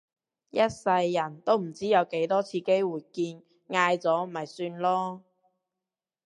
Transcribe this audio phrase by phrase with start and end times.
[0.49, 5.21] 一世人都唔知有幾多次機會見嗌咗咪算囉